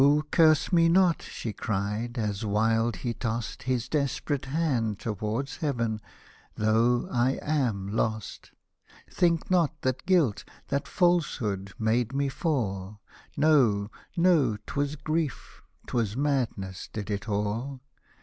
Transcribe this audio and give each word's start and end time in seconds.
curse 0.31 0.73
me 0.73 0.89
not/' 0.89 1.21
she 1.21 1.53
cried, 1.53 2.17
as 2.17 2.43
wild 2.43 2.95
he 3.05 3.13
tossed 3.13 3.61
His 3.61 3.87
desperate 3.87 4.45
hand 4.45 4.97
towards 4.97 5.57
Heaven 5.57 6.01
—"though 6.55 7.07
I 7.11 7.37
am 7.43 7.87
lost, 7.87 8.51
Think 9.11 9.51
not 9.51 9.79
that 9.83 10.07
guilt, 10.07 10.43
that 10.69 10.87
falsehood 10.87 11.73
made 11.77 12.15
me 12.15 12.29
fall, 12.29 12.99
No, 13.37 13.91
no— 14.17 14.57
'twas 14.65 14.95
grief, 14.95 15.61
'twas 15.85 16.17
madness 16.17 16.89
did 16.91 17.11
it 17.11 17.29
all 17.29 17.81